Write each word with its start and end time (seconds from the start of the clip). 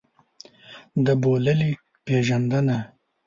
د 1.05 1.07
بوللې 1.21 1.71
پېژندنه. 2.05 2.77